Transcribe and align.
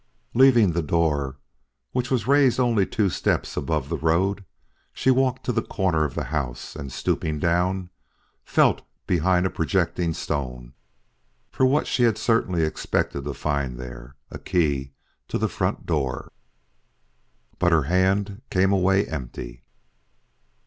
Leaving 0.33 0.71
the 0.71 0.81
door, 0.81 1.37
which 1.91 2.09
was 2.09 2.25
raised 2.25 2.59
only 2.59 2.87
two 2.87 3.07
steps 3.07 3.55
above 3.55 3.87
the 3.87 3.97
road, 3.99 4.43
she 4.91 5.11
walked 5.11 5.43
to 5.45 5.51
the 5.51 5.61
corner 5.61 6.03
of 6.05 6.15
the 6.15 6.23
house 6.23 6.75
and 6.75 6.91
stooping 6.91 7.37
down, 7.37 7.91
felt 8.43 8.81
behind 9.05 9.45
a 9.45 9.49
projecting 9.51 10.11
stone 10.11 10.73
for 11.51 11.67
what 11.67 11.85
she 11.85 12.01
had 12.01 12.17
certainly 12.17 12.63
expected 12.63 13.23
to 13.25 13.33
find 13.35 13.77
there 13.77 14.15
a 14.31 14.39
key 14.39 14.91
to 15.27 15.37
the 15.37 15.47
front 15.47 15.85
door. 15.85 16.31
But 17.59 17.71
her 17.71 17.83
hand 17.83 18.41
came 18.49 18.71
away 18.71 19.05
empty. 19.05 19.61